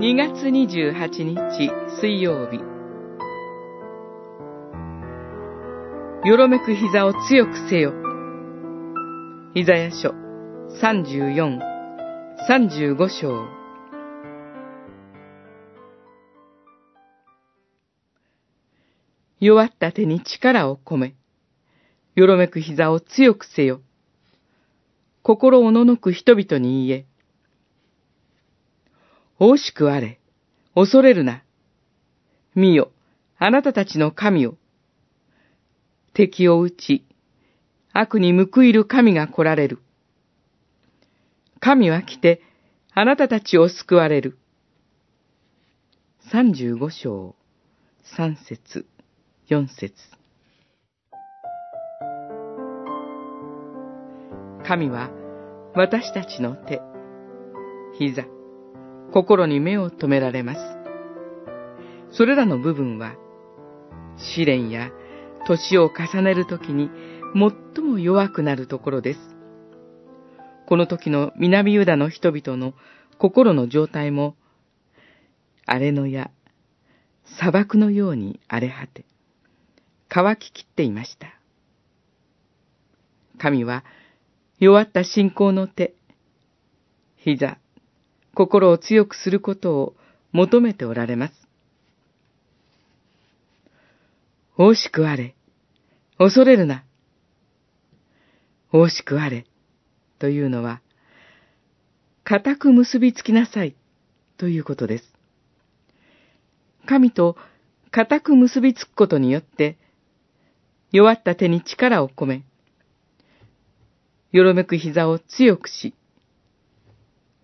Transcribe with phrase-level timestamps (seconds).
[0.00, 2.58] 2月28日水曜日
[6.24, 7.92] よろめく膝を強くせよ
[9.56, 10.10] イザヤ書
[10.80, 11.58] 34、
[12.48, 13.48] 35章
[19.40, 21.14] 弱った手に力を込め、
[22.14, 23.80] よろめく膝を強くせよ。
[25.22, 27.07] 心おののく人々に言え。
[29.40, 30.18] 惜しくあれ、
[30.74, 31.42] 恐れるな。
[32.54, 32.90] 見よ、
[33.38, 34.56] あなたたちの神よ。
[36.12, 37.04] 敵を打ち、
[37.92, 39.78] 悪に報いる神が来られる。
[41.60, 42.42] 神は来て、
[42.92, 44.38] あなたたちを救われる。
[46.32, 47.36] 三十五章、
[48.02, 48.86] 三節、
[49.46, 49.94] 四節。
[54.66, 55.10] 神は
[55.74, 56.80] 私たちの手、
[57.98, 58.24] 膝、
[59.12, 60.60] 心に目を留められます。
[62.10, 63.14] それらの部分は、
[64.16, 64.90] 試練や
[65.46, 66.90] 年を重ねるときに
[67.34, 69.20] 最も弱くなるところです。
[70.66, 72.74] この時の南ユダの人々の
[73.18, 74.36] 心の状態も、
[75.64, 76.30] 荒れ野や
[77.38, 79.04] 砂漠のように荒れ果て、
[80.08, 81.38] 乾ききっていました。
[83.38, 83.84] 神は
[84.58, 85.94] 弱った信仰の手、
[87.16, 87.58] 膝、
[88.38, 89.96] 心を強くすることを
[90.30, 91.34] 求めておられます。
[94.56, 95.34] 惜しくあれ。
[96.18, 96.84] 恐れるな。
[98.72, 99.44] 惜しくあれ。
[100.20, 100.80] というのは、
[102.22, 103.74] 固く結びつきなさい。
[104.36, 105.04] ということです。
[106.86, 107.36] 神と
[107.90, 109.78] 固く結びつくことによって、
[110.92, 112.44] 弱った手に力を込め、
[114.30, 115.92] よろめく膝を強くし、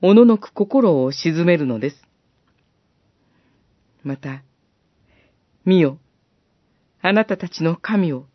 [0.06, 1.96] おののく心を沈めるのです。
[4.02, 4.42] また、
[5.64, 5.96] 見よ、
[7.00, 8.26] あなたたちの神を、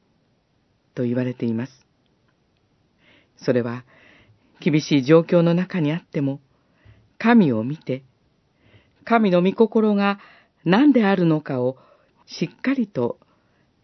[0.96, 1.86] と言われています。
[3.38, 3.86] それは、
[4.60, 6.40] 厳しい状況の中にあっても、
[7.20, 8.02] 神を見て、
[9.06, 10.20] 神の御心が
[10.66, 11.78] 何であるのかを
[12.26, 13.20] しっかりと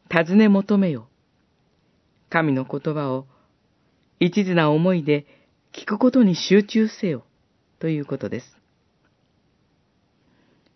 [0.10, 1.08] 尋ね求めよ。
[2.32, 3.28] 神の言葉を
[4.20, 5.28] 一途な思いで
[5.72, 7.24] 聞くことに集中せよ。
[7.80, 8.58] ということです。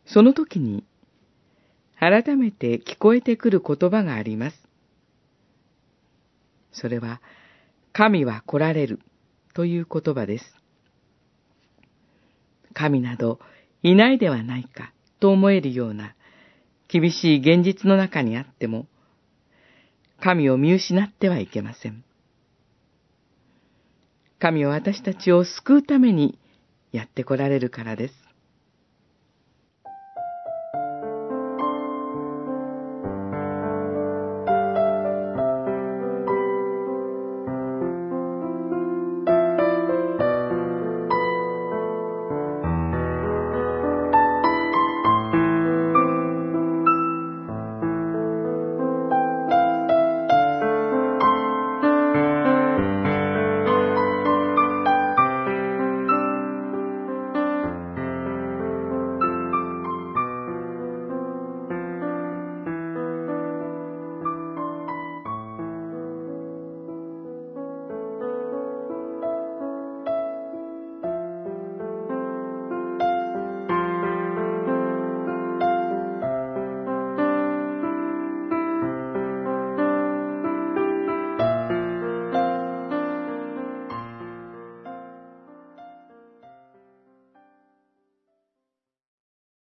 [0.06, 0.84] その時に、
[2.00, 4.58] 改めて聞こえてくる言葉があります。
[6.72, 7.22] それは、
[7.94, 9.00] 神は来られる
[9.54, 10.46] という言葉です。
[12.74, 13.40] 神など
[13.84, 16.16] いないではないかと思えるような
[16.88, 18.88] 厳しい現実の中にあっても、
[20.22, 22.04] 神を見失ってはいけません。
[24.40, 26.40] 神は私たちを救うために
[26.92, 28.29] やってこられるからです。